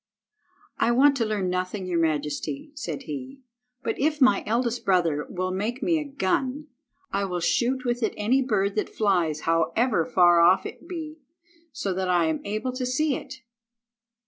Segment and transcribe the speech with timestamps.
[0.79, 3.41] "I want to learn nothing, your majesty," said he,
[3.83, 6.65] "but if my eldest brother will make me a gun,
[7.11, 11.19] I will shoot with it any bird that flies, however far off it be,
[11.71, 13.43] so that I am able to see it."